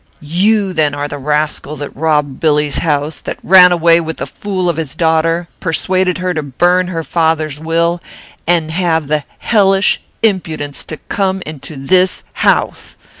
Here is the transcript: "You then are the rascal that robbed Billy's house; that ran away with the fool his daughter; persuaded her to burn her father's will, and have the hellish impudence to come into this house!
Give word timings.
"You 0.33 0.73
then 0.73 0.95
are 0.95 1.07
the 1.07 1.19
rascal 1.19 1.75
that 1.75 1.95
robbed 1.95 2.39
Billy's 2.39 2.79
house; 2.79 3.21
that 3.21 3.37
ran 3.43 3.71
away 3.71 4.01
with 4.01 4.17
the 4.17 4.25
fool 4.25 4.73
his 4.73 4.95
daughter; 4.95 5.47
persuaded 5.59 6.17
her 6.17 6.33
to 6.33 6.41
burn 6.41 6.87
her 6.87 7.03
father's 7.03 7.59
will, 7.59 8.01
and 8.47 8.71
have 8.71 9.05
the 9.05 9.25
hellish 9.37 10.01
impudence 10.23 10.83
to 10.85 10.97
come 10.97 11.43
into 11.45 11.75
this 11.75 12.23
house! 12.33 12.97